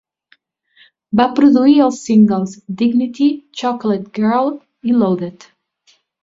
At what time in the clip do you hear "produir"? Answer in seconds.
1.39-1.75